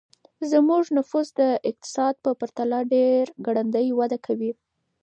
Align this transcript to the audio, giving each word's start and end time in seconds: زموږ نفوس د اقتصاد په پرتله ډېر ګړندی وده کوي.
زموږ 0.51 0.83
نفوس 0.97 1.27
د 1.39 1.41
اقتصاد 1.69 2.15
په 2.25 2.29
پرتله 2.39 2.79
ډېر 2.93 3.23
ګړندی 3.45 3.87
وده 3.99 4.17
کوي. 4.25 4.51